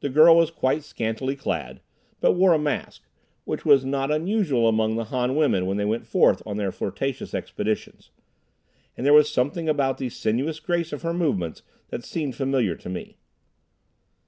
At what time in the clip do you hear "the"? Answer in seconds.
0.00-0.08, 4.96-5.04, 9.98-10.08